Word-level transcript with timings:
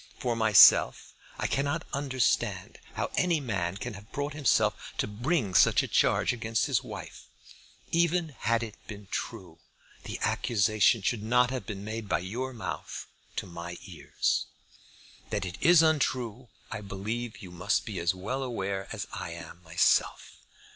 For 0.17 0.35
myself 0.35 1.13
I 1.37 1.45
cannot 1.45 1.85
understand 1.93 2.79
how 2.95 3.11
any 3.17 3.39
man 3.39 3.77
can 3.77 3.93
have 3.93 4.11
brought 4.11 4.33
himself 4.33 4.93
to 4.97 5.05
bring 5.05 5.53
such 5.53 5.83
a 5.83 5.87
charge 5.87 6.33
against 6.33 6.65
his 6.65 6.81
wife. 6.83 7.27
Even 7.91 8.29
had 8.29 8.63
it 8.63 8.77
been 8.87 9.07
true 9.11 9.59
the 10.05 10.17
accusation 10.21 11.03
should 11.03 11.21
not 11.21 11.51
have 11.51 11.67
been 11.67 11.83
made 11.83 12.09
by 12.09 12.17
your 12.17 12.51
mouth 12.51 13.05
to 13.35 13.45
my 13.45 13.77
ears. 13.85 14.47
That 15.29 15.45
it 15.45 15.59
is 15.61 15.83
untrue 15.83 16.47
I 16.71 16.81
believe 16.81 17.37
you 17.37 17.51
must 17.51 17.85
be 17.85 17.99
as 17.99 18.15
well 18.15 18.41
aware 18.41 18.87
as 18.91 19.05
I 19.13 19.29
am 19.33 19.61
myself. 19.61 20.37